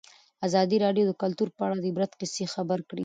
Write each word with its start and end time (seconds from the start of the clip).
ازادي 0.47 0.77
راډیو 0.85 1.05
د 1.07 1.11
کلتور 1.21 1.49
په 1.57 1.61
اړه 1.65 1.75
د 1.81 1.85
عبرت 1.91 2.11
کیسې 2.19 2.43
خبر 2.53 2.79
کړي. 2.89 2.99